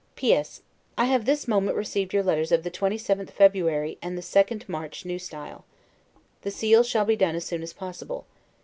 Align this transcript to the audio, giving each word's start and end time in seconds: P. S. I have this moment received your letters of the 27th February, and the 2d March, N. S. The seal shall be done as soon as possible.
P. 0.15 0.33
S. 0.33 0.63
I 0.97 1.05
have 1.05 1.25
this 1.25 1.47
moment 1.47 1.77
received 1.77 2.11
your 2.11 2.23
letters 2.23 2.51
of 2.51 2.63
the 2.63 2.71
27th 2.71 3.29
February, 3.29 3.99
and 4.01 4.17
the 4.17 4.23
2d 4.23 4.67
March, 4.67 5.05
N. 5.05 5.11
S. 5.11 5.29
The 6.41 6.49
seal 6.49 6.81
shall 6.81 7.05
be 7.05 7.15
done 7.15 7.35
as 7.35 7.45
soon 7.45 7.61
as 7.61 7.71
possible. 7.71 8.25